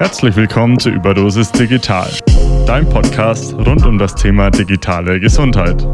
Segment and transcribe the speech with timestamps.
[0.00, 2.10] Herzlich willkommen zu Überdosis Digital,
[2.66, 5.86] dein Podcast rund um das Thema digitale Gesundheit.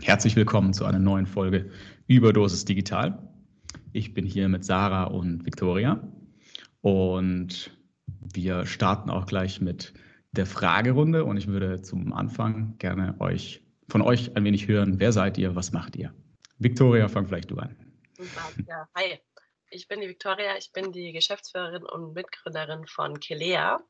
[0.00, 1.68] Herzlich willkommen zu einer neuen Folge
[2.06, 3.28] Überdosis Digital.
[3.92, 6.00] Ich bin hier mit Sarah und Victoria
[6.80, 7.76] und
[8.06, 9.94] wir starten auch gleich mit
[10.30, 15.00] der Fragerunde und ich würde zum Anfang gerne euch von euch ein wenig hören.
[15.00, 15.56] Wer seid ihr?
[15.56, 16.14] Was macht ihr?
[16.60, 17.74] Victoria, fang vielleicht du an.
[18.68, 19.20] Ja, hi,
[19.70, 23.80] ich bin die Victoria, ich bin die Geschäftsführerin und Mitgründerin von Kelea.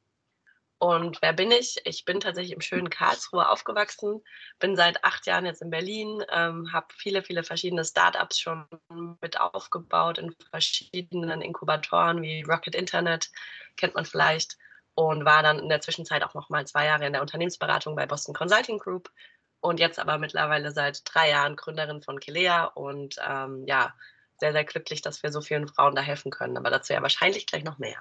[0.79, 1.77] Und wer bin ich?
[1.85, 4.23] Ich bin tatsächlich im schönen Karlsruhe aufgewachsen,
[4.59, 8.67] bin seit acht Jahren jetzt in Berlin, ähm, habe viele, viele verschiedene Startups schon
[9.21, 13.31] mit aufgebaut in verschiedenen Inkubatoren wie Rocket Internet,
[13.77, 14.57] kennt man vielleicht,
[14.95, 18.07] und war dann in der Zwischenzeit auch noch mal zwei Jahre in der Unternehmensberatung bei
[18.07, 19.11] Boston Consulting Group
[19.61, 23.95] und jetzt aber mittlerweile seit drei Jahren Gründerin von Kelea und ähm, ja,
[24.39, 26.57] sehr, sehr glücklich, dass wir so vielen Frauen da helfen können.
[26.57, 27.99] Aber dazu ja wahrscheinlich gleich noch mehr.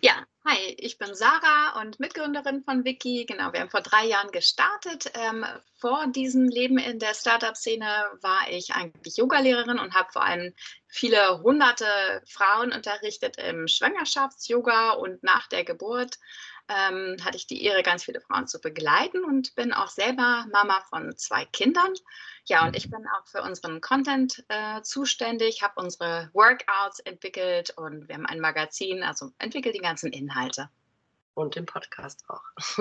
[0.00, 3.24] Ja, hi, ich bin Sarah und Mitgründerin von Wiki.
[3.26, 5.10] Genau, wir haben vor drei Jahren gestartet.
[5.14, 5.44] Ähm,
[5.78, 7.86] vor diesem Leben in der Startup-Szene
[8.20, 10.54] war ich eigentlich Yogalehrerin und habe vor allem
[10.88, 11.86] viele hunderte
[12.26, 16.18] Frauen unterrichtet im Schwangerschafts-Yoga und nach der Geburt
[16.68, 20.80] ähm, hatte ich die Ehre, ganz viele Frauen zu begleiten und bin auch selber Mama
[20.88, 21.92] von zwei Kindern.
[22.46, 28.06] Ja, und ich bin auch für unseren Content äh, zuständig, habe unsere Workouts entwickelt und
[28.06, 30.68] wir haben ein Magazin, also entwickelt die ganzen Inhalte.
[31.32, 32.42] Und den Podcast auch.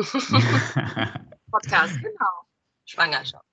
[1.51, 2.45] Podcast, genau.
[2.85, 3.45] Schwangerschaft.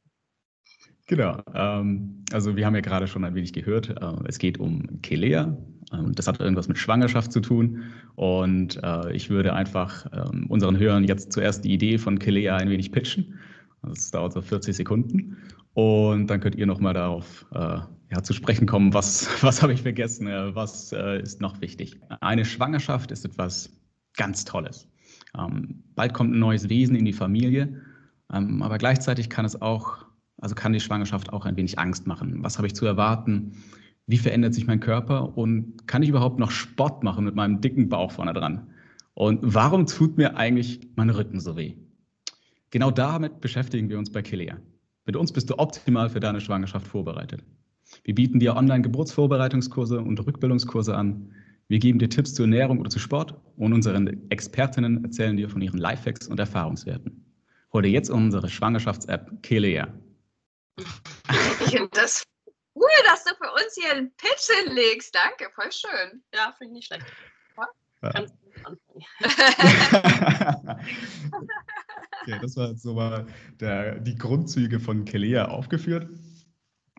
[1.06, 1.42] Genau.
[1.55, 5.56] Ähm, also wir haben ja gerade schon ein wenig gehört, äh, es geht um Kelea.
[5.92, 7.84] Ähm, das hat irgendwas mit Schwangerschaft zu tun.
[8.14, 12.69] Und äh, ich würde einfach ähm, unseren Hörern jetzt zuerst die Idee von Kelea ein
[12.69, 13.38] wenig pitchen.
[13.83, 15.36] Das dauert so 40 Sekunden.
[15.74, 17.78] Und dann könnt ihr nochmal darauf äh,
[18.10, 22.00] ja, zu sprechen kommen, was, was habe ich vergessen, äh, was äh, ist noch wichtig.
[22.20, 23.70] Eine Schwangerschaft ist etwas
[24.16, 24.88] ganz Tolles.
[25.38, 27.82] Ähm, bald kommt ein neues Wesen in die Familie,
[28.32, 30.04] ähm, aber gleichzeitig kann es auch,
[30.38, 32.42] also kann die Schwangerschaft auch ein wenig Angst machen.
[32.42, 33.53] Was habe ich zu erwarten?
[34.06, 35.36] Wie verändert sich mein Körper?
[35.38, 38.66] Und kann ich überhaupt noch Sport machen mit meinem dicken Bauch vorne dran?
[39.14, 41.76] Und warum tut mir eigentlich mein Rücken so weh?
[42.70, 44.56] Genau damit beschäftigen wir uns bei Kilea.
[45.06, 47.43] Mit uns bist du optimal für deine Schwangerschaft vorbereitet.
[48.05, 51.34] Wir bieten dir Online-Geburtsvorbereitungskurse und Rückbildungskurse an.
[51.69, 53.97] Wir geben dir Tipps zur Ernährung oder zu Sport und unsere
[54.28, 57.25] Expertinnen erzählen dir von ihren Lifehacks und Erfahrungswerten.
[57.72, 59.89] Hol dir jetzt unsere Schwangerschafts-App Kelea.
[61.62, 62.25] Ich finde das
[62.75, 65.15] cool, dass du für uns hier einen Pitch hinlegst.
[65.15, 66.22] Danke, voll schön.
[66.34, 67.05] Ja, finde ich nicht schlecht.
[68.03, 68.10] Ja.
[68.10, 68.34] Kannst
[72.22, 73.26] okay, das war jetzt so mal
[73.60, 76.08] der, die Grundzüge von Kelea aufgeführt.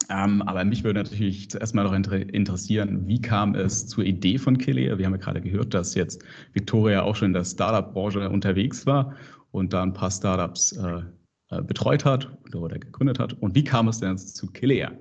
[0.10, 4.38] Ähm, aber mich würde natürlich zuerst mal noch inter interessieren, wie kam es zur Idee
[4.38, 4.98] von Kelea?
[4.98, 6.24] Wir haben ja gerade gehört, dass jetzt
[6.54, 9.16] Victoria auch schon in der Startup-Branche unterwegs war
[9.52, 11.02] und da ein paar Startups äh,
[11.50, 13.34] äh betreut hat oder gegründet hat.
[13.34, 14.92] Und wie kam es denn zu Kelea?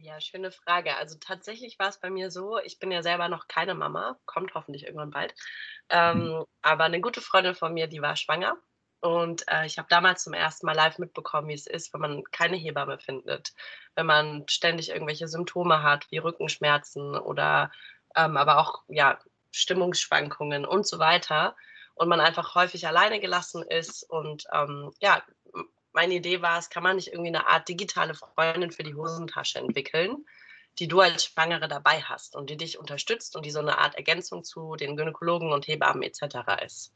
[0.00, 0.96] Ja, schöne Frage.
[0.96, 4.54] Also tatsächlich war es bei mir so, ich bin ja selber noch keine Mama, kommt
[4.54, 5.32] hoffentlich irgendwann bald.
[5.90, 5.96] Mhm.
[6.20, 8.56] Ähm, aber eine gute Freundin von mir, die war schwanger.
[9.02, 12.22] Und äh, ich habe damals zum ersten Mal live mitbekommen, wie es ist, wenn man
[12.30, 13.52] keine Hebamme findet,
[13.96, 17.72] wenn man ständig irgendwelche Symptome hat, wie Rückenschmerzen oder
[18.14, 19.18] ähm, aber auch ja,
[19.50, 21.56] Stimmungsschwankungen und so weiter.
[21.94, 25.22] Und man einfach häufig alleine gelassen ist und ähm, ja,
[25.92, 29.58] meine Idee war es, kann man nicht irgendwie eine Art digitale Freundin für die Hosentasche
[29.58, 30.24] entwickeln,
[30.78, 33.96] die du als Schwangere dabei hast und die dich unterstützt und die so eine Art
[33.96, 36.62] Ergänzung zu den Gynäkologen und Hebammen etc.
[36.64, 36.94] ist.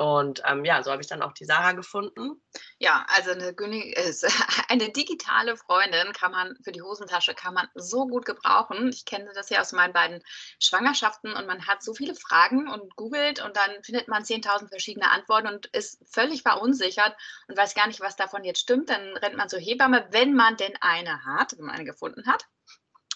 [0.00, 2.42] Und ähm, ja, so habe ich dann auch die Sarah gefunden.
[2.78, 3.54] Ja, also eine,
[4.68, 8.88] eine, digitale Freundin kann man für die Hosentasche kann man so gut gebrauchen.
[8.88, 10.22] Ich kenne das ja aus meinen beiden
[10.58, 15.10] Schwangerschaften und man hat so viele Fragen und googelt und dann findet man 10.000 verschiedene
[15.10, 17.14] Antworten und ist völlig verunsichert
[17.48, 18.88] und weiß gar nicht, was davon jetzt stimmt.
[18.88, 22.46] Dann rennt man zur Hebamme, wenn man denn eine hat, wenn man eine gefunden hat.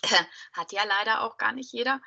[0.53, 2.03] Hat ja leider auch gar nicht jeder.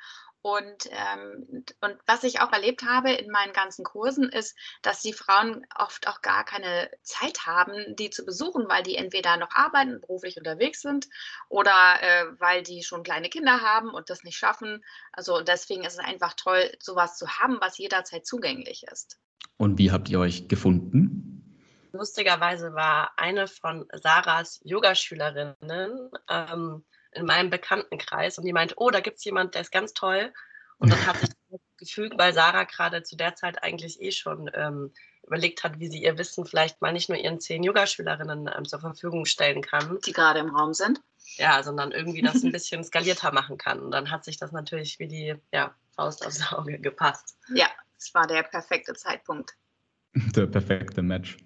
[0.48, 5.12] Und, ähm, und was ich auch erlebt habe in meinen ganzen Kursen ist, dass die
[5.12, 10.00] Frauen oft auch gar keine Zeit haben, die zu besuchen, weil die entweder noch arbeiten,
[10.00, 11.06] beruflich unterwegs sind
[11.50, 14.82] oder äh, weil die schon kleine Kinder haben und das nicht schaffen.
[15.12, 19.18] Also deswegen ist es einfach toll, sowas zu haben, was jederzeit zugänglich ist.
[19.58, 21.58] Und wie habt ihr euch gefunden?
[21.92, 29.00] Lustigerweise war eine von Sarahs Yogaschülerinnen ähm, in meinem Bekanntenkreis und die meinte, oh, da
[29.00, 30.32] gibt es jemand, der ist ganz toll.
[30.78, 34.50] Und dann hat sich das gefügt, weil Sarah gerade zu der Zeit eigentlich eh schon
[34.54, 34.92] ähm,
[35.26, 38.80] überlegt hat, wie sie ihr Wissen vielleicht mal nicht nur ihren zehn Yogaschülerinnen ähm, zur
[38.80, 39.98] Verfügung stellen kann.
[40.04, 41.00] Die gerade im Raum sind.
[41.36, 43.80] ja, sondern irgendwie das ein bisschen skalierter machen kann.
[43.80, 47.36] Und dann hat sich das natürlich wie die ja, Faust aufs Auge gepasst.
[47.54, 47.68] Ja,
[47.98, 49.54] es war der perfekte Zeitpunkt.
[50.14, 51.36] Der perfekte Match.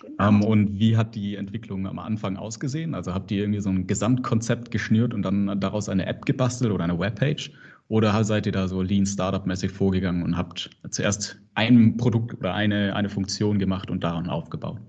[0.00, 0.28] Genau.
[0.28, 2.94] Ähm, und wie hat die Entwicklung am Anfang ausgesehen?
[2.94, 6.84] Also habt ihr irgendwie so ein Gesamtkonzept geschnürt und dann daraus eine App gebastelt oder
[6.84, 7.52] eine Webpage?
[7.88, 12.94] Oder seid ihr da so Lean Startup-mäßig vorgegangen und habt zuerst ein Produkt oder eine,
[12.94, 14.80] eine Funktion gemacht und daran aufgebaut?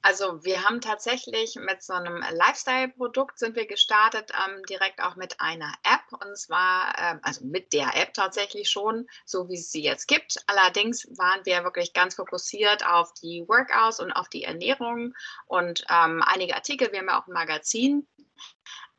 [0.00, 5.40] Also wir haben tatsächlich mit so einem Lifestyle-Produkt sind wir gestartet, ähm, direkt auch mit
[5.40, 9.82] einer App und zwar, äh, also mit der App tatsächlich schon, so wie es sie
[9.82, 10.36] jetzt gibt.
[10.46, 15.14] Allerdings waren wir wirklich ganz fokussiert auf die Workouts und auf die Ernährung
[15.46, 16.92] und ähm, einige Artikel.
[16.92, 18.06] Wir haben ja auch ein Magazin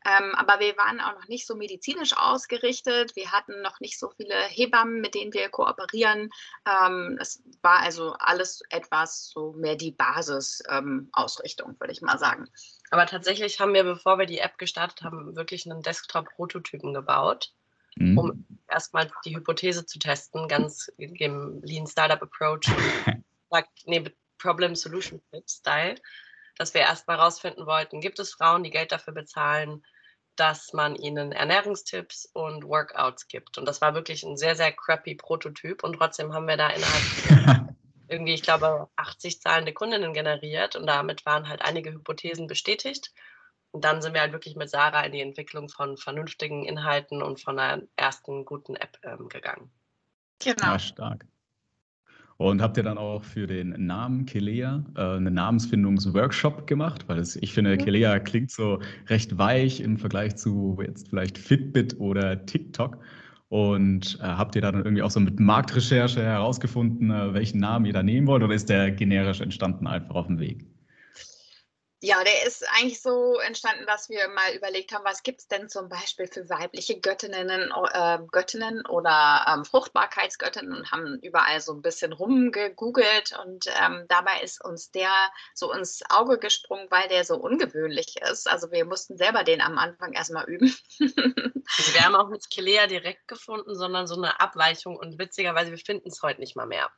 [0.06, 3.16] ähm, aber wir waren auch noch nicht so medizinisch ausgerichtet.
[3.16, 6.30] Wir hatten noch nicht so viele Hebammen, mit denen wir kooperieren.
[6.66, 12.48] Ähm, es war also alles etwas so mehr die Basisausrichtung, ähm, würde ich mal sagen.
[12.92, 17.52] Aber tatsächlich haben wir, bevor wir die App gestartet haben, wirklich einen Desktop-Prototypen gebaut,
[17.96, 18.18] mhm.
[18.18, 22.68] um erstmal die Hypothese zu testen, ganz im Lean Startup Approach,
[23.86, 24.04] nee,
[24.38, 25.96] Problem Solution Fit Style
[26.60, 29.82] dass wir erstmal herausfinden wollten, gibt es Frauen, die Geld dafür bezahlen,
[30.36, 33.58] dass man ihnen Ernährungstipps und Workouts gibt.
[33.58, 35.84] Und das war wirklich ein sehr, sehr crappy Prototyp.
[35.84, 37.76] Und trotzdem haben wir da innerhalb
[38.10, 40.76] irgendwie, ich glaube, 80 zahlende Kundinnen generiert.
[40.76, 43.14] Und damit waren halt einige Hypothesen bestätigt.
[43.72, 47.40] Und dann sind wir halt wirklich mit Sarah in die Entwicklung von vernünftigen Inhalten und
[47.40, 49.72] von einer ersten guten App ähm, gegangen.
[50.40, 50.74] Genau.
[50.74, 51.26] Ja, stark.
[52.42, 57.04] Und habt ihr dann auch für den Namen Kelea äh, einen Namensfindungsworkshop gemacht?
[57.08, 62.00] Weil es, ich finde, Kelea klingt so recht weich im Vergleich zu jetzt vielleicht Fitbit
[62.00, 62.98] oder TikTok.
[63.50, 67.86] Und äh, habt ihr da dann irgendwie auch so mit Marktrecherche herausgefunden, äh, welchen Namen
[67.86, 68.42] ihr da nehmen wollt?
[68.42, 70.66] Oder ist der generisch entstanden einfach auf dem Weg?
[72.02, 75.68] Ja, der ist eigentlich so entstanden, dass wir mal überlegt haben, was gibt es denn
[75.68, 81.82] zum Beispiel für weibliche Göttinnen, äh, Göttinnen oder ähm, Fruchtbarkeitsgöttinnen und haben überall so ein
[81.82, 85.12] bisschen rumgegoogelt und ähm, dabei ist uns der
[85.54, 88.50] so ins Auge gesprungen, weil der so ungewöhnlich ist.
[88.50, 90.74] Also wir mussten selber den am Anfang erstmal üben.
[91.02, 95.78] also wir haben auch nicht Kilea direkt gefunden, sondern so eine Abweichung und witzigerweise, wir
[95.78, 96.90] finden es heute nicht mal mehr.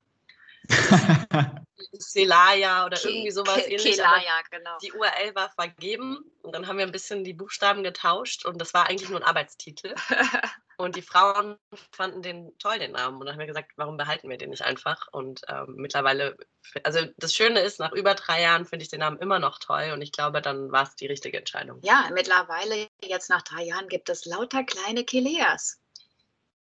[2.00, 3.98] Celaya oder Ke irgendwie sowas Ke ähnliches.
[3.98, 4.78] Kelaya, genau.
[4.82, 8.74] Die URL war vergeben und dann haben wir ein bisschen die Buchstaben getauscht und das
[8.74, 9.96] war eigentlich nur ein Arbeitstitel.
[10.78, 11.58] und die Frauen
[11.92, 13.20] fanden den toll, den Namen.
[13.20, 15.08] Und dann haben wir gesagt, warum behalten wir den nicht einfach?
[15.12, 16.38] Und ähm, mittlerweile,
[16.84, 19.92] also das Schöne ist, nach über drei Jahren finde ich den Namen immer noch toll
[19.94, 21.80] und ich glaube, dann war es die richtige Entscheidung.
[21.84, 25.80] Ja, mittlerweile, jetzt nach drei Jahren, gibt es lauter kleine Keleas.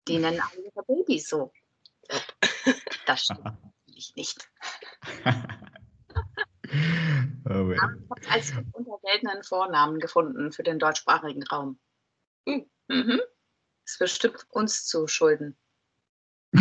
[0.08, 1.52] Die nennen alle ihre Babys so.
[3.06, 3.52] Das stimmt
[3.98, 4.50] ich nicht.
[7.46, 7.76] oh, habe
[8.30, 11.78] als unter seltenen Vornamen gefunden für den deutschsprachigen Raum.
[12.48, 12.66] Hm.
[12.88, 13.22] Mhm.
[13.86, 15.56] Ist bestimmt uns zu schulden.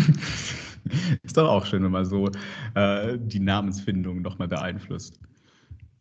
[1.23, 2.31] ist doch auch schön, wenn man so
[2.75, 5.21] äh, die Namensfindung nochmal beeinflusst.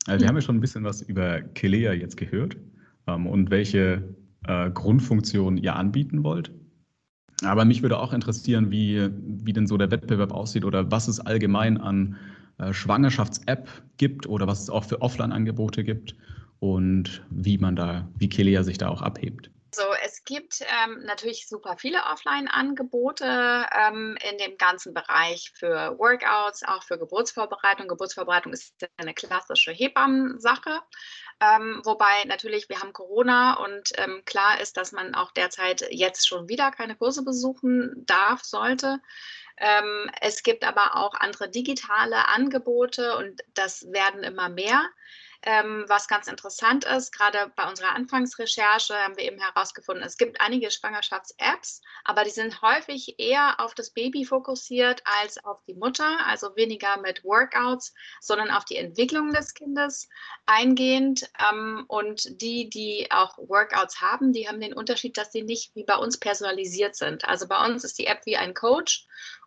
[0.07, 2.57] Also wir haben ja schon ein bisschen was über Kelea jetzt gehört
[3.07, 4.15] ähm, und welche
[4.47, 6.51] äh, Grundfunktionen ihr anbieten wollt.
[7.43, 11.19] Aber mich würde auch interessieren, wie, wie denn so der Wettbewerb aussieht oder was es
[11.19, 12.15] allgemein an
[12.57, 16.15] äh, Schwangerschafts-App gibt oder was es auch für Offline-Angebote gibt
[16.59, 19.49] und wie man da, wie Kelea sich da auch abhebt.
[19.77, 26.63] Also es gibt ähm, natürlich super viele Offline-Angebote ähm, in dem ganzen Bereich für Workouts,
[26.63, 27.89] auch für Geburtsvorbereitung.
[27.89, 30.79] Geburtsvorbereitung ist eine klassische Hebammensache.
[31.41, 36.25] Ähm, wobei natürlich, wir haben Corona und ähm, klar ist, dass man auch derzeit jetzt
[36.25, 39.01] schon wieder keine Kurse besuchen darf, sollte.
[39.57, 44.85] Ähm, es gibt aber auch andere digitale Angebote und das werden immer mehr.
[45.47, 50.41] Ähm, was ganz interessant ist, gerade bei unserer Anfangsrecherche haben wir eben herausgefunden, es gibt
[50.41, 56.17] einige Schwangerschafts-Apps, aber die sind häufig eher auf das Baby fokussiert als auf die Mutter,
[56.25, 60.09] also weniger mit Workouts, sondern auf die Entwicklung des Kindes
[60.47, 61.29] eingehend.
[61.51, 65.83] Ähm, und die, die auch Workouts haben, die haben den Unterschied, dass sie nicht wie
[65.83, 67.23] bei uns personalisiert sind.
[67.25, 69.05] Also bei uns ist die App wie ein Coach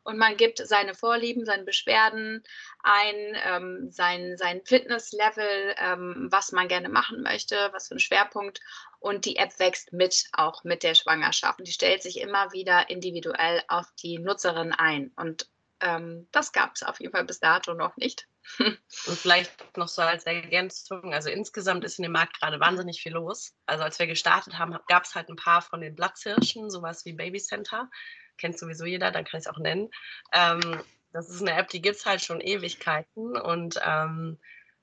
[0.08, 2.42] und man gibt seine Vorlieben, seine Beschwerden
[2.82, 8.60] ein, ähm, sein, sein Fitnesslevel, ähm, was man gerne machen möchte, was für ein Schwerpunkt.
[9.00, 11.58] Und die App wächst mit, auch mit der Schwangerschaft.
[11.58, 15.12] Und die stellt sich immer wieder individuell auf die Nutzerin ein.
[15.14, 15.46] Und
[15.80, 18.26] ähm, das gab es auf jeden Fall bis dato noch nicht.
[18.58, 23.12] Und vielleicht noch so als Ergänzung, also insgesamt ist in dem Markt gerade wahnsinnig viel
[23.12, 23.52] los.
[23.66, 27.12] Also als wir gestartet haben, gab es halt ein paar von den Platzhirschen, sowas wie
[27.12, 27.90] Baby Center
[28.38, 29.90] kennt sowieso jeder, dann kann ich es auch nennen.
[30.33, 30.80] Ähm,
[31.12, 34.38] das ist eine App, die gibt es halt schon Ewigkeiten und ähm,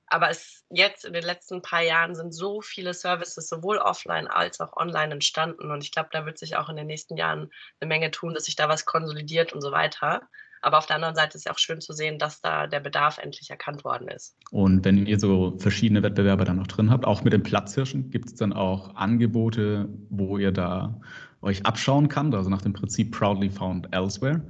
[0.08, 4.60] Aber es, jetzt in den letzten paar Jahren sind so viele Services sowohl offline als
[4.62, 5.72] auch online entstanden.
[5.72, 8.46] Und ich glaube, da wird sich auch in den nächsten Jahren eine Menge tun, dass
[8.46, 10.22] sich da was konsolidiert und so weiter.
[10.62, 13.18] Aber auf der anderen Seite ist es auch schön zu sehen, dass da der Bedarf
[13.18, 14.36] endlich erkannt worden ist.
[14.52, 18.28] Und wenn ihr so verschiedene Wettbewerber dann noch drin habt, auch mit den Platzhirschen, gibt
[18.28, 21.00] es dann auch Angebote, wo ihr da
[21.46, 24.42] euch abschauen kann, also nach dem Prinzip Proudly Found Elsewhere?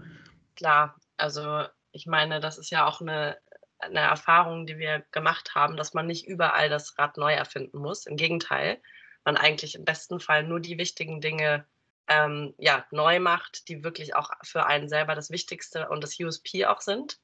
[0.56, 3.38] Klar, also ich meine, das ist ja auch eine,
[3.80, 8.06] eine Erfahrung, die wir gemacht haben, dass man nicht überall das Rad neu erfinden muss.
[8.06, 8.82] Im Gegenteil,
[9.26, 11.66] man eigentlich im besten Fall nur die wichtigen Dinge
[12.08, 16.66] ähm, ja, neu macht, die wirklich auch für einen selber das Wichtigste und das USP
[16.66, 17.20] auch sind.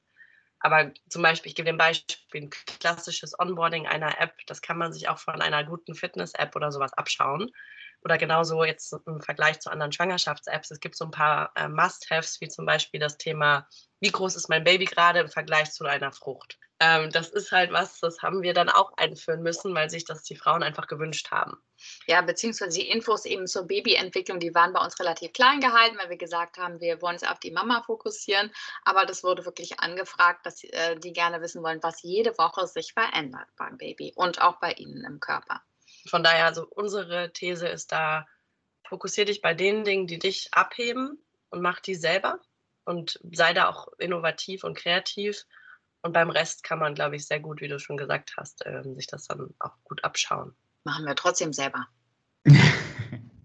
[0.58, 4.92] Aber zum Beispiel, ich gebe dem Beispiel, ein klassisches Onboarding einer App, das kann man
[4.92, 7.50] sich auch von einer guten Fitness-App oder sowas abschauen.
[8.04, 10.70] Oder genauso jetzt im Vergleich zu anderen Schwangerschafts-Apps.
[10.70, 13.68] Es gibt so ein paar äh, Must-Haves, wie zum Beispiel das Thema,
[14.00, 16.58] wie groß ist mein Baby gerade im Vergleich zu einer Frucht.
[16.82, 20.24] Ähm, das ist halt was, das haben wir dann auch einführen müssen, weil sich das
[20.24, 21.56] die Frauen einfach gewünscht haben.
[22.08, 26.10] Ja, beziehungsweise die Infos eben zur Babyentwicklung, die waren bei uns relativ klein gehalten, weil
[26.10, 28.50] wir gesagt haben, wir wollen uns auf die Mama fokussieren.
[28.84, 32.92] Aber das wurde wirklich angefragt, dass äh, die gerne wissen wollen, was jede Woche sich
[32.94, 35.62] verändert beim Baby und auch bei ihnen im Körper.
[36.08, 38.26] Von daher, also unsere These ist da,
[38.88, 41.18] fokussiere dich bei den Dingen, die dich abheben
[41.50, 42.40] und mach die selber
[42.84, 45.44] und sei da auch innovativ und kreativ.
[46.02, 48.82] Und beim Rest kann man, glaube ich, sehr gut, wie du schon gesagt hast, äh,
[48.94, 50.54] sich das dann auch gut abschauen.
[50.84, 51.86] Machen wir trotzdem selber.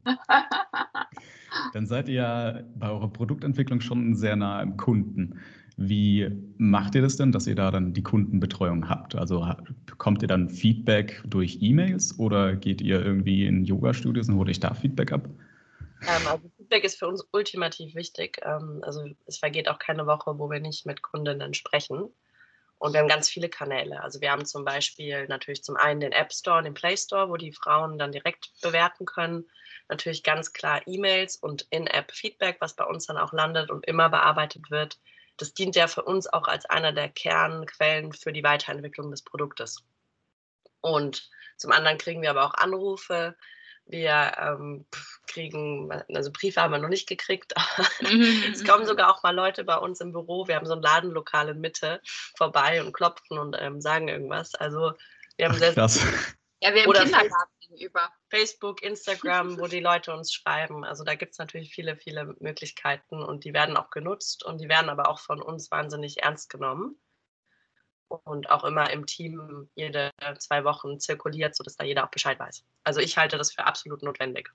[1.73, 5.39] dann seid ihr ja bei eurer Produktentwicklung schon sehr nah im Kunden.
[5.79, 9.13] Wie macht ihr das denn, dass ihr da dann die Kundenbetreuung habt?
[9.13, 9.47] Also
[9.85, 14.59] bekommt ihr dann Feedback durch E-Mails oder geht ihr irgendwie in Yoga-Studios und holt euch
[14.59, 15.29] da Feedback ab?
[16.01, 18.41] Ähm, also Feedback ist für uns ultimativ wichtig.
[18.43, 22.09] Ähm, also es vergeht auch keine Woche, wo wir nicht mit Kundinnen sprechen.
[22.79, 24.01] Und wir haben ganz viele Kanäle.
[24.01, 27.29] Also wir haben zum Beispiel natürlich zum einen den App Store und den Play Store,
[27.29, 29.45] wo die Frauen dann direkt bewerten können.
[29.89, 34.71] Natürlich ganz klar E-Mails und In-App-Feedback, was bei uns dann auch landet und immer bearbeitet
[34.71, 34.97] wird
[35.37, 39.83] das dient ja für uns auch als einer der Kernquellen für die Weiterentwicklung des Produktes.
[40.81, 43.35] Und zum anderen kriegen wir aber auch Anrufe.
[43.85, 44.85] Wir ähm,
[45.27, 47.53] kriegen, also Briefe haben wir noch nicht gekriegt,
[48.51, 50.47] es kommen sogar auch mal Leute bei uns im Büro.
[50.47, 52.01] Wir haben so ein Ladenlokal in Mitte
[52.35, 54.55] vorbei und klopfen und ähm, sagen irgendwas.
[54.55, 54.91] Also
[55.37, 56.03] wir haben Ach, sehr,
[56.61, 58.09] ja, wir haben Oder Kindergarten gegenüber.
[58.29, 60.83] Facebook, Instagram, wo die Leute uns schreiben.
[60.83, 64.69] Also da gibt es natürlich viele, viele Möglichkeiten und die werden auch genutzt und die
[64.69, 66.97] werden aber auch von uns wahnsinnig ernst genommen
[68.09, 72.63] und auch immer im Team jede zwei Wochen zirkuliert, sodass da jeder auch Bescheid weiß.
[72.83, 74.49] Also ich halte das für absolut notwendig.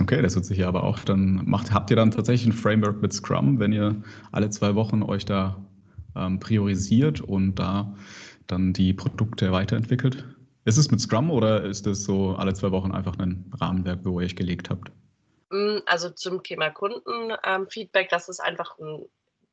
[0.00, 1.72] Okay, das wird sich ja aber auch dann macht.
[1.72, 4.02] Habt ihr dann tatsächlich ein Framework mit Scrum, wenn ihr
[4.32, 5.64] alle zwei Wochen euch da
[6.16, 7.94] ähm, priorisiert und da
[8.48, 10.33] dann die Produkte weiterentwickelt?
[10.64, 14.20] Ist es mit Scrum oder ist es so alle zwei Wochen einfach ein Rahmenwerk, wo
[14.20, 14.90] ihr euch gelegt habt?
[15.50, 19.04] Mm, also zum Thema Kundenfeedback, das ist einfach ein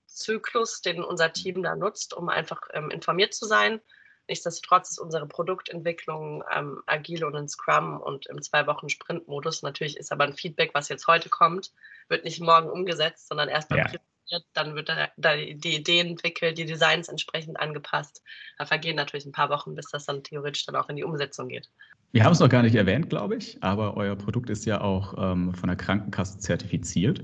[0.05, 3.81] Zyklus, den unser Team da nutzt, um einfach ähm, informiert zu sein.
[4.27, 9.63] Nichtsdestotrotz ist unsere Produktentwicklung ähm, agil und in Scrum und im zwei Wochen Sprint-Modus.
[9.63, 11.71] Natürlich ist aber ein Feedback, was jetzt heute kommt,
[12.07, 13.99] wird nicht morgen umgesetzt, sondern erst beim ja
[14.31, 18.23] wird, dann wird da die Idee entwickelt, die Designs entsprechend angepasst.
[18.57, 21.49] Da vergehen natürlich ein paar Wochen, bis das dann theoretisch dann auch in die Umsetzung
[21.49, 21.69] geht.
[22.11, 25.13] Wir haben es noch gar nicht erwähnt, glaube ich, aber euer Produkt ist ja auch
[25.17, 27.23] ähm, von der Krankenkasse zertifiziert.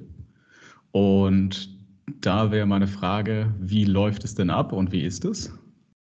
[0.92, 1.70] Und
[2.22, 5.51] da wäre meine Frage, wie läuft es denn ab und wie ist es?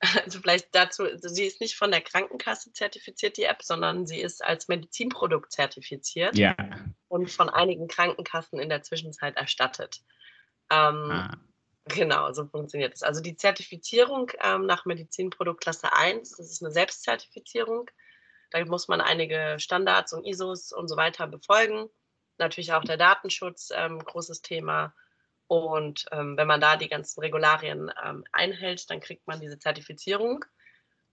[0.26, 4.20] Also vielleicht dazu, also sie ist nicht von der Krankenkasse zertifiziert, die App, sondern sie
[4.22, 6.56] ist als Medizinprodukt zertifiziert ja.
[7.08, 10.02] und von einigen Krankenkassen in der Zwischenzeit erstattet.
[10.70, 11.32] Ähm, ah.
[11.86, 13.04] Genau, so funktioniert es.
[13.04, 17.90] Also die Zertifizierung ähm, nach Medizinproduktklasse 1, das ist eine Selbstzertifizierung.
[18.52, 21.90] Da muss man einige Standards und ISOs und so weiter befolgen.
[22.38, 24.94] Natürlich auch der Datenschutz, ähm, großes Thema.
[25.48, 30.44] Und ähm, wenn man da die ganzen Regularien ähm, einhält, dann kriegt man diese Zertifizierung.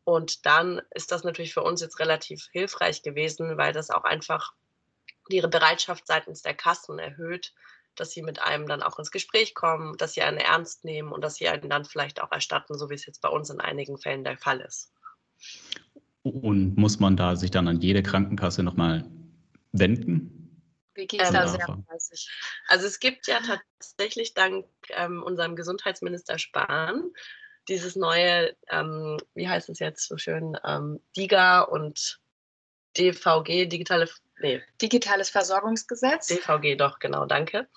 [0.04, 4.52] Und dann ist das natürlich für uns jetzt relativ hilfreich gewesen, weil das auch einfach
[5.28, 7.54] ihre Bereitschaft seitens der Kassen erhöht,
[7.94, 11.22] dass sie mit einem dann auch ins Gespräch kommen, dass sie einen ernst nehmen und
[11.22, 13.96] dass sie einen dann vielleicht auch erstatten, so wie es jetzt bei uns in einigen
[13.96, 14.92] Fällen der Fall ist.
[16.22, 19.04] Und muss man da sich dann an jede Krankenkasse nochmal
[19.72, 20.43] wenden?
[20.94, 22.28] Vicky ist ähm, da sehr fleißig.
[22.68, 27.10] Also es gibt ja tatsächlich dank ähm, unserem Gesundheitsminister Spahn
[27.68, 32.20] dieses neue, ähm, wie heißt es jetzt so schön, ähm, DIGA und
[32.96, 34.08] DVG, digitale
[34.38, 34.62] nee.
[34.80, 36.26] Digitales Versorgungsgesetz.
[36.26, 37.68] DVG, doch, genau, danke.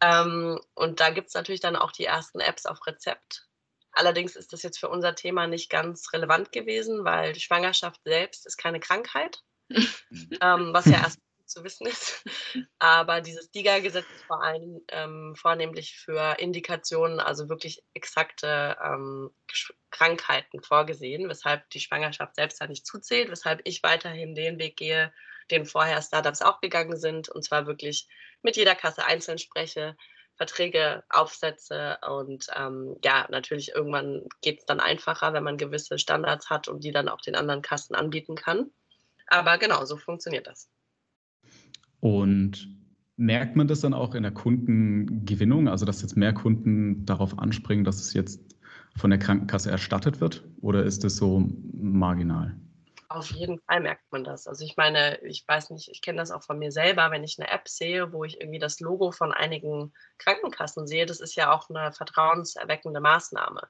[0.00, 3.46] Ähm, und da gibt es natürlich dann auch die ersten Apps auf Rezept.
[3.92, 8.46] Allerdings ist das jetzt für unser Thema nicht ganz relevant gewesen, weil die Schwangerschaft selbst
[8.46, 11.18] ist keine Krankheit, ähm, was ja erst
[11.50, 12.24] zu wissen ist.
[12.78, 19.30] Aber dieses DIGA-Gesetz ist vor allem ähm, vornehmlich für Indikationen, also wirklich exakte ähm,
[19.90, 25.12] Krankheiten vorgesehen, weshalb die Schwangerschaft selbst da nicht zuzählt, weshalb ich weiterhin den Weg gehe,
[25.50, 28.08] den vorher Startups auch gegangen sind, und zwar wirklich
[28.42, 29.96] mit jeder Kasse einzeln spreche,
[30.36, 36.48] Verträge aufsetze und ähm, ja, natürlich irgendwann geht es dann einfacher, wenn man gewisse Standards
[36.48, 38.70] hat und die dann auch den anderen Kassen anbieten kann.
[39.26, 40.70] Aber genau, so funktioniert das.
[42.00, 42.68] Und
[43.16, 47.84] merkt man das dann auch in der Kundengewinnung, also dass jetzt mehr Kunden darauf anspringen,
[47.84, 48.40] dass es jetzt
[48.96, 50.44] von der Krankenkasse erstattet wird?
[50.60, 52.56] Oder ist es so marginal?
[53.08, 54.46] Auf jeden Fall merkt man das.
[54.46, 57.38] Also ich meine, ich weiß nicht, ich kenne das auch von mir selber, wenn ich
[57.38, 61.52] eine App sehe, wo ich irgendwie das Logo von einigen Krankenkassen sehe, das ist ja
[61.52, 63.62] auch eine vertrauenserweckende Maßnahme.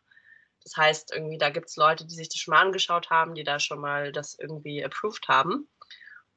[0.63, 3.45] Das heißt, irgendwie, da gibt es Leute, die sich das schon mal angeschaut haben, die
[3.45, 5.69] da schon mal das irgendwie approved haben.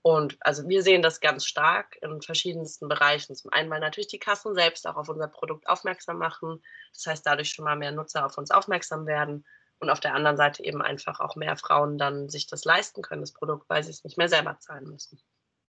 [0.03, 3.35] Und also wir sehen das ganz stark in verschiedensten Bereichen.
[3.35, 6.61] Zum einen, weil natürlich die Kassen selbst auch auf unser Produkt aufmerksam machen.
[6.93, 9.45] Das heißt, dadurch schon mal mehr Nutzer auf uns aufmerksam werden
[9.79, 13.21] und auf der anderen Seite eben einfach auch mehr Frauen dann sich das leisten können,
[13.21, 15.21] das Produkt, weil sie es nicht mehr selber zahlen müssen.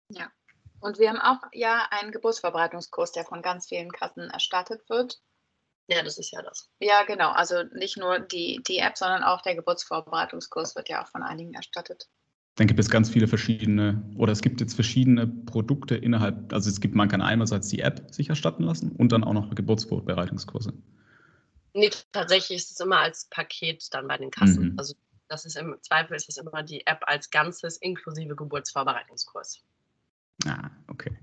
[0.07, 0.31] Ja.
[0.79, 5.21] Und wir haben auch ja einen Geburtsverbreitungskurs, der von ganz vielen Kassen erstattet wird.
[5.87, 6.69] Ja, das ist ja das.
[6.79, 7.31] Ja, genau.
[7.31, 11.53] Also nicht nur die, die App, sondern auch der Geburtsvorbereitungskurs wird ja auch von einigen
[11.53, 12.07] erstattet.
[12.55, 16.79] Dann gibt es ganz viele verschiedene, oder es gibt jetzt verschiedene Produkte innerhalb, also es
[16.79, 20.73] gibt, man kann einerseits die App sich erstatten lassen und dann auch noch Geburtsvorbereitungskurse.
[21.73, 24.73] Nee, tatsächlich ist es immer als Paket dann bei den Kassen.
[24.73, 24.79] Mhm.
[24.79, 24.93] Also
[25.27, 29.63] das ist im Zweifel ist es immer die App als Ganzes inklusive Geburtsvorbereitungskurs.
[30.45, 31.17] Ah, okay.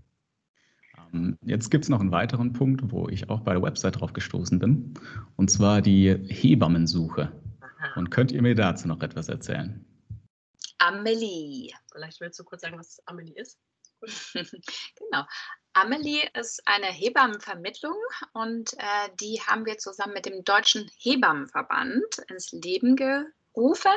[1.13, 4.01] Um, ähm, jetzt gibt es noch einen weiteren Punkt, wo ich auch bei der Website
[4.01, 4.95] drauf gestoßen bin,
[5.37, 7.31] und zwar die Hebammensuche.
[7.61, 8.01] Aha.
[8.01, 9.85] Und könnt ihr mir dazu noch etwas erzählen?
[10.81, 11.73] Amelie.
[11.93, 13.59] Vielleicht willst du kurz sagen, was Amelie ist?
[14.33, 15.25] genau.
[15.75, 17.97] Amelie ist eine Hebammenvermittlung
[18.33, 23.93] und äh, die haben wir zusammen mit dem Deutschen Hebammenverband ins Leben gerufen.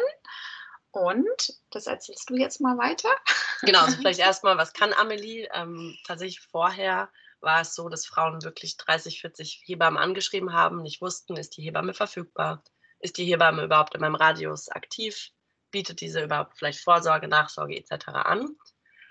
[0.91, 3.09] Und das erzählst du jetzt mal weiter.
[3.65, 5.47] Genau, also vielleicht erstmal, was kann Amelie?
[5.53, 10.99] Ähm, tatsächlich vorher war es so, dass Frauen wirklich 30, 40 Hebammen angeschrieben haben, nicht
[10.99, 12.61] wussten, ist die Hebamme verfügbar?
[12.99, 15.31] Ist die Hebamme überhaupt in meinem Radius aktiv?
[15.73, 18.09] Bietet diese überhaupt vielleicht Vorsorge, Nachsorge etc.
[18.09, 18.55] an?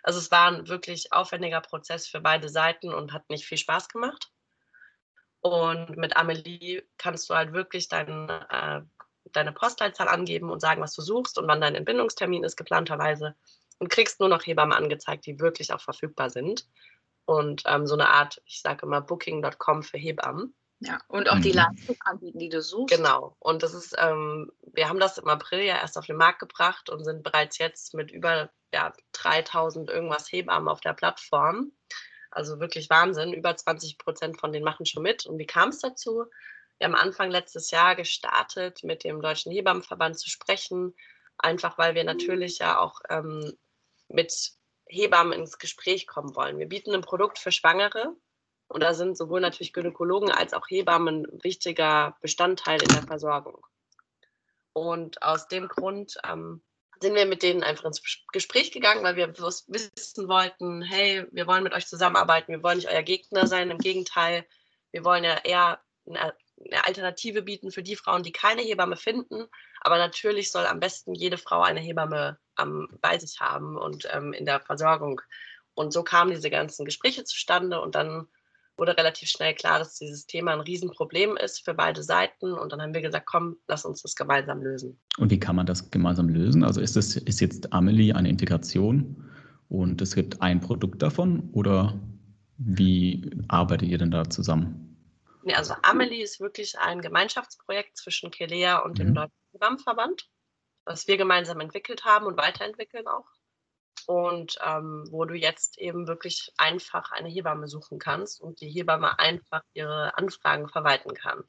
[0.04, 3.88] Also es war ein wirklich aufwendiger Prozess für beide Seiten und hat nicht viel Spaß
[3.88, 4.30] gemacht.
[5.40, 8.82] Und mit Amelie kannst du halt wirklich dein, äh,
[9.32, 13.34] deine Postleitzahl angeben und sagen, was du suchst und wann dein Entbindungstermin ist, geplanterweise.
[13.80, 16.68] Und kriegst nur noch Hebammen angezeigt, die wirklich auch verfügbar sind.
[17.24, 20.54] Und ähm, so eine Art, ich sage immer, booking.com für Hebammen.
[20.84, 21.58] Ja, und auch die mhm.
[21.58, 22.96] Leistung anbieten, die du suchst.
[22.96, 23.36] Genau.
[23.38, 26.90] Und das ist, ähm, wir haben das im April ja erst auf den Markt gebracht
[26.90, 31.72] und sind bereits jetzt mit über ja, 3000 irgendwas Hebammen auf der Plattform.
[32.32, 33.32] Also wirklich Wahnsinn.
[33.32, 35.24] Über 20 Prozent von denen machen schon mit.
[35.24, 36.24] Und wie kam es dazu?
[36.78, 40.96] Wir haben Anfang letztes Jahr gestartet, mit dem Deutschen Hebammenverband zu sprechen,
[41.38, 43.56] einfach weil wir natürlich ja auch ähm,
[44.08, 44.52] mit
[44.86, 46.58] Hebammen ins Gespräch kommen wollen.
[46.58, 48.16] Wir bieten ein Produkt für Schwangere,
[48.72, 53.66] und da sind sowohl natürlich Gynäkologen als auch Hebammen ein wichtiger Bestandteil in der Versorgung.
[54.72, 56.62] Und aus dem Grund ähm,
[57.02, 61.64] sind wir mit denen einfach ins Gespräch gegangen, weil wir wissen wollten, hey, wir wollen
[61.64, 64.46] mit euch zusammenarbeiten, wir wollen nicht euer Gegner sein, im Gegenteil,
[64.90, 69.48] wir wollen ja eher eine, eine Alternative bieten für die Frauen, die keine Hebamme finden.
[69.82, 74.32] Aber natürlich soll am besten jede Frau eine Hebamme ähm, bei sich haben und ähm,
[74.32, 75.20] in der Versorgung.
[75.74, 78.28] Und so kamen diese ganzen Gespräche zustande und dann
[78.82, 82.52] wurde relativ schnell klar, dass dieses Thema ein Riesenproblem ist für beide Seiten.
[82.52, 85.00] Und dann haben wir gesagt, komm, lass uns das gemeinsam lösen.
[85.18, 86.64] Und wie kann man das gemeinsam lösen?
[86.64, 89.30] Also ist das ist jetzt Amelie eine Integration
[89.68, 91.96] und es gibt ein Produkt davon oder
[92.58, 94.96] wie arbeitet ihr denn da zusammen?
[95.44, 99.14] Nee, also Amelie ist wirklich ein Gemeinschaftsprojekt zwischen Kelea und dem mhm.
[99.14, 100.28] Deutschen Hebammverband,
[100.86, 103.28] was wir gemeinsam entwickelt haben und weiterentwickeln auch
[104.06, 109.18] und ähm, wo du jetzt eben wirklich einfach eine Hebamme suchen kannst und die Hebamme
[109.18, 111.44] einfach ihre Anfragen verwalten kann.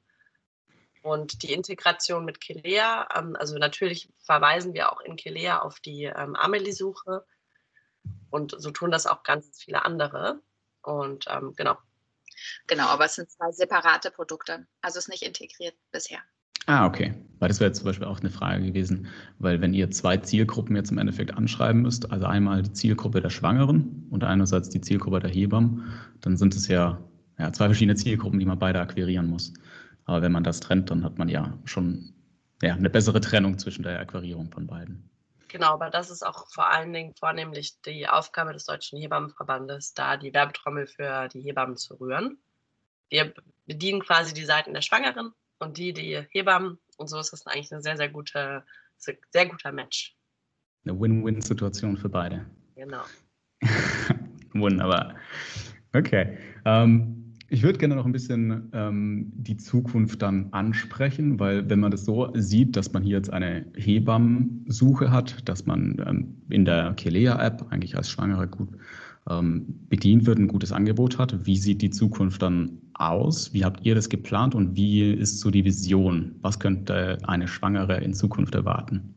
[1.02, 6.06] Und die Integration mit Kelea, ähm, also natürlich verweisen wir auch in Kelea auf die
[6.06, 7.26] ähm, Amelie-Suche
[8.30, 10.42] und so tun das auch ganz viele andere.
[10.82, 11.78] Und ähm, genau.
[12.68, 16.22] Genau, aber es sind zwei separate Produkte, also es ist nicht integriert bisher.
[16.66, 17.14] Ah, okay.
[17.40, 20.78] Weil das wäre jetzt zum Beispiel auch eine Frage gewesen, weil wenn ihr zwei Zielgruppen
[20.78, 25.20] jetzt im Endeffekt anschreiben müsst, also einmal die Zielgruppe der Schwangeren und einerseits die Zielgruppe
[25.20, 27.02] der Hebammen, dann sind es ja,
[27.38, 29.52] ja zwei verschiedene Zielgruppen, die man beide akquirieren muss.
[30.06, 32.14] Aber wenn man das trennt, dann hat man ja schon
[32.62, 35.10] ja, eine bessere Trennung zwischen der Aquarierung von beiden.
[35.50, 40.16] Genau, aber das ist auch vor allen Dingen vornehmlich die Aufgabe des Deutschen Hebammenverbandes, da
[40.16, 42.38] die Werbetrommel für die Hebammen zu rühren.
[43.10, 43.34] Wir
[43.66, 46.78] bedienen quasi die Seiten der Schwangeren und die, die Hebammen.
[46.98, 48.64] Und so ist das eigentlich eine sehr, sehr gute,
[48.98, 50.16] sehr guter Match.
[50.86, 52.46] Eine Win-Win-Situation für beide.
[52.76, 53.04] Genau.
[54.54, 55.16] Wunderbar.
[55.94, 56.38] Okay.
[56.66, 61.92] Ähm, ich würde gerne noch ein bisschen ähm, die Zukunft dann ansprechen, weil wenn man
[61.92, 66.94] das so sieht, dass man hier jetzt eine Hebammensuche hat, dass man ähm, in der
[66.96, 68.70] Kelea-App eigentlich als Schwangere gut
[69.30, 73.54] ähm, bedient wird, ein gutes Angebot hat, wie sieht die Zukunft dann aus?
[73.54, 76.38] Wie habt ihr das geplant und wie ist so die Vision?
[76.42, 79.16] Was könnte eine Schwangere in Zukunft erwarten?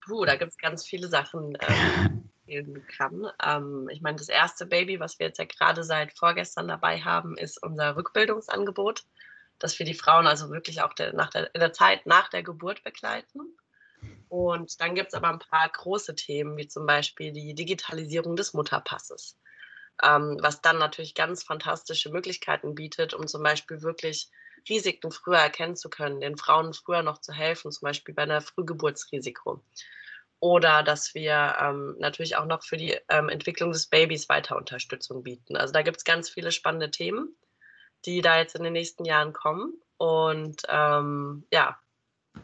[0.00, 1.56] Puh, da gibt es ganz viele Sachen.
[1.60, 3.26] Ähm, spielen kann.
[3.44, 7.36] Ähm, ich meine, das erste Baby, was wir jetzt ja gerade seit vorgestern dabei haben,
[7.36, 9.04] ist unser Rückbildungsangebot,
[9.58, 12.42] dass wir die Frauen also wirklich auch der, nach der, in der Zeit nach der
[12.42, 13.40] Geburt begleiten.
[14.28, 18.54] Und dann gibt es aber ein paar große Themen, wie zum Beispiel die Digitalisierung des
[18.54, 19.38] Mutterpasses,
[20.02, 24.30] ähm, was dann natürlich ganz fantastische Möglichkeiten bietet, um zum Beispiel wirklich
[24.68, 28.40] Risiken früher erkennen zu können, den Frauen früher noch zu helfen, zum Beispiel bei einer
[28.40, 29.62] Frühgeburtsrisiko
[30.40, 35.22] oder dass wir ähm, natürlich auch noch für die ähm, Entwicklung des Babys weiter Unterstützung
[35.22, 35.56] bieten.
[35.56, 37.36] Also da gibt es ganz viele spannende Themen,
[38.04, 39.74] die da jetzt in den nächsten Jahren kommen.
[39.96, 41.80] Und ähm, ja,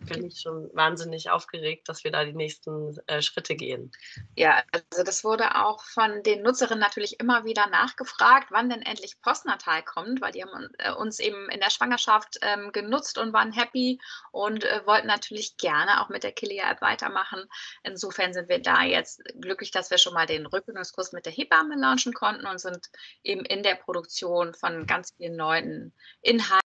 [0.01, 3.93] bin ich schon wahnsinnig aufgeregt, dass wir da die nächsten äh, Schritte gehen.
[4.37, 9.21] Ja, also das wurde auch von den Nutzerinnen natürlich immer wieder nachgefragt, wann denn endlich
[9.21, 13.53] Postnatal kommt, weil die haben äh, uns eben in der Schwangerschaft ähm, genutzt und waren
[13.53, 14.01] happy
[14.33, 17.45] und äh, wollten natürlich gerne auch mit der Kilia-App weitermachen.
[17.83, 21.77] Insofern sind wir da jetzt glücklich, dass wir schon mal den Rückbildungskurs mit der Hebamme
[21.77, 22.91] launchen konnten und sind
[23.23, 26.64] eben in der Produktion von ganz vielen neuen Inhalten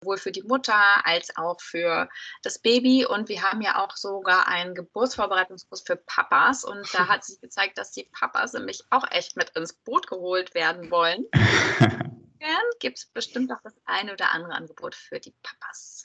[0.00, 2.08] sowohl für die Mutter als auch für
[2.42, 3.06] das Baby.
[3.06, 6.64] Und wir haben ja auch sogar einen Geburtsvorbereitungskurs für Papas.
[6.64, 10.54] Und da hat sich gezeigt, dass die Papas nämlich auch echt mit ins Boot geholt
[10.54, 11.24] werden wollen.
[11.32, 16.04] Dann gibt es bestimmt auch das eine oder andere Angebot für die Papas.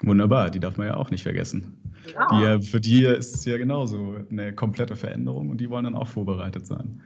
[0.00, 1.82] Wunderbar, die darf man ja auch nicht vergessen.
[2.06, 2.58] Ja.
[2.58, 6.06] Die, für die ist es ja genauso eine komplette Veränderung und die wollen dann auch
[6.06, 7.02] vorbereitet sein.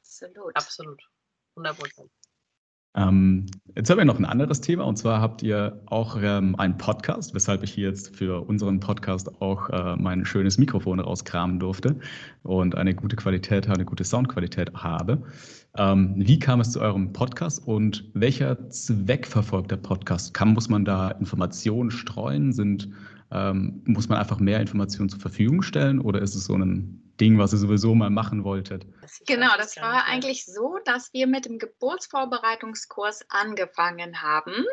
[0.00, 0.56] Absolut.
[0.56, 1.02] Absolut.
[1.56, 2.10] 100 Prozent.
[2.98, 6.76] Ähm, jetzt haben wir noch ein anderes Thema und zwar habt ihr auch ähm, einen
[6.78, 11.94] Podcast, weshalb ich hier jetzt für unseren Podcast auch äh, mein schönes Mikrofon rauskramen durfte
[12.42, 15.22] und eine gute Qualität, eine gute Soundqualität habe.
[15.76, 20.34] Ähm, wie kam es zu eurem Podcast und welcher Zweck verfolgt der Podcast?
[20.34, 22.52] Kann, muss man da Informationen streuen?
[22.52, 22.88] Sind,
[23.30, 27.38] ähm, muss man einfach mehr Informationen zur Verfügung stellen oder ist es so ein Ding,
[27.38, 28.86] was ihr sowieso mal machen wolltet?
[29.26, 34.64] Genau, das war eigentlich so, dass wir mit dem Geburtsvorbereitungskurs angefangen haben.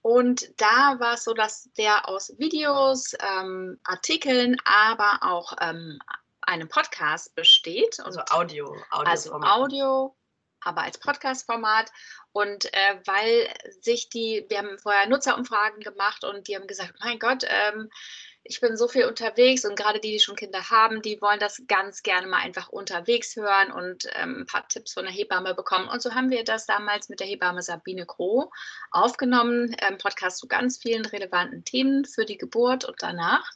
[0.00, 5.98] Und da war es so, dass der aus Videos, ähm, Artikeln, aber auch ähm,
[6.42, 7.98] einem Podcast besteht.
[8.04, 8.66] Also Audio.
[8.90, 10.16] Audio also Audio,
[10.64, 11.90] aber als Podcast-Format.
[12.32, 13.48] Und äh, weil
[13.80, 17.90] sich die, wir haben vorher Nutzerumfragen gemacht und die haben gesagt, mein Gott, ähm,
[18.44, 21.62] ich bin so viel unterwegs und gerade die, die schon Kinder haben, die wollen das
[21.68, 25.88] ganz gerne mal einfach unterwegs hören und ähm, ein paar Tipps von der Hebamme bekommen.
[25.88, 28.50] Und so haben wir das damals mit der Hebamme Sabine Groh
[28.90, 33.48] aufgenommen, ähm, Podcast zu ganz vielen relevanten Themen für die Geburt und danach.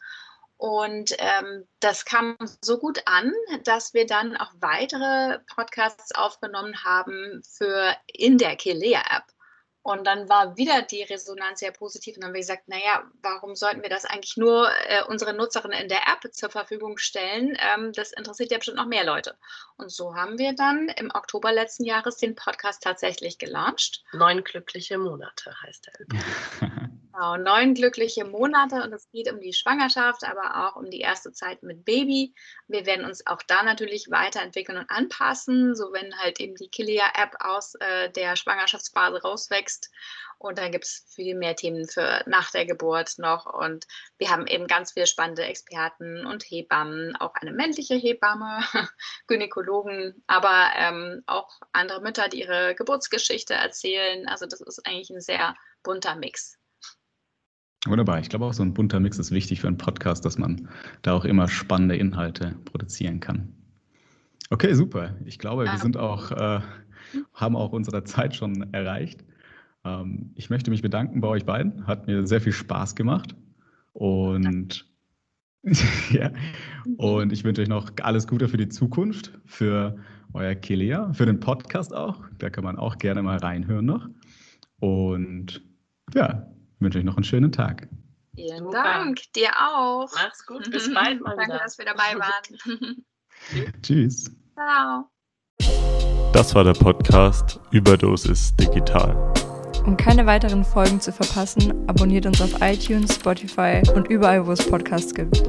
[0.59, 3.33] Und ähm, das kam so gut an,
[3.65, 9.25] dass wir dann auch weitere Podcasts aufgenommen haben für in der Kilea-App.
[9.83, 12.17] Und dann war wieder die Resonanz sehr positiv.
[12.17, 15.81] Und dann haben wir gesagt, naja, warum sollten wir das eigentlich nur äh, unseren Nutzerinnen
[15.81, 17.57] in der App zur Verfügung stellen?
[17.61, 19.37] Ähm, das interessiert ja bestimmt noch mehr Leute.
[19.77, 24.03] Und so haben wir dann im Oktober letzten Jahres den Podcast tatsächlich gelauncht.
[24.13, 26.91] Neun glückliche Monate heißt er.
[27.17, 31.33] Genau, neun glückliche Monate und es geht um die Schwangerschaft, aber auch um die erste
[31.33, 32.35] Zeit mit Baby.
[32.69, 37.37] Wir werden uns auch da natürlich weiterentwickeln und anpassen, so wenn halt eben die Kilia-App
[37.41, 39.91] aus äh, der Schwangerschaftsphase rauswächst.
[40.37, 43.47] Und dann gibt es viel mehr Themen für nach der Geburt noch.
[43.47, 43.87] Und
[44.19, 48.61] wir haben eben ganz viele spannende Experten und Hebammen, auch eine männliche Hebamme,
[49.27, 54.29] Gynäkologen, aber ähm, auch andere Mütter, die ihre Geburtsgeschichte erzählen.
[54.29, 56.59] Also das ist eigentlich ein sehr bunter Mix.
[57.87, 58.21] Wunderbar.
[58.21, 60.69] Ich glaube auch so ein bunter Mix ist wichtig für einen Podcast, dass man
[61.03, 63.53] da auch immer spannende Inhalte produzieren kann.
[64.51, 65.15] Okay, super.
[65.25, 66.61] Ich glaube, wir sind auch, äh,
[67.35, 69.25] haben auch unsere Zeit schon erreicht.
[69.85, 71.87] Ähm, ich möchte mich bedanken bei euch beiden.
[71.87, 73.35] Hat mir sehr viel Spaß gemacht.
[73.93, 74.87] Und,
[76.11, 76.31] ja.
[76.97, 79.97] und ich wünsche euch noch alles Gute für die Zukunft, für
[80.33, 82.23] euer Kilea, für den Podcast auch.
[82.39, 84.09] Da kann man auch gerne mal reinhören noch.
[84.79, 85.63] Und
[86.15, 86.47] ja,
[86.81, 87.89] wünsche euch noch einen schönen Tag.
[88.35, 88.83] Vielen Super.
[88.83, 90.11] Dank, dir auch.
[90.15, 91.63] Mach's gut, bis bald mal Danke, wieder.
[91.63, 93.03] dass wir dabei waren.
[93.83, 94.31] Tschüss.
[94.55, 95.11] Ciao.
[96.33, 99.33] Das war der Podcast Überdosis Digital.
[99.87, 104.69] Um keine weiteren Folgen zu verpassen, abonniert uns auf iTunes, Spotify und überall, wo es
[104.69, 105.45] Podcasts gibt.